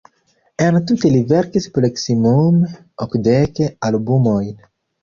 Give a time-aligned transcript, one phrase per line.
[0.67, 2.73] Entute li verkis proksimume
[3.07, 4.55] okdek albumojn.